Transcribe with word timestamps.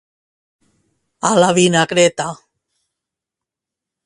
A 1.29 1.31
la 1.43 1.51
vinagreta. 1.59 2.27